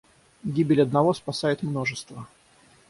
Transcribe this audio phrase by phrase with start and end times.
[0.43, 2.27] Гибель одного спасает множество.